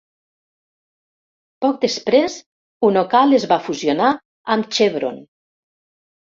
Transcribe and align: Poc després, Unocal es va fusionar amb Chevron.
Poc 1.65 1.77
després, 1.83 2.37
Unocal 2.89 3.37
es 3.41 3.45
va 3.53 3.59
fusionar 3.67 4.09
amb 4.57 4.73
Chevron. 4.79 5.23